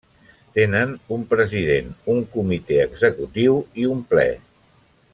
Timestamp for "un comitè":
2.15-2.81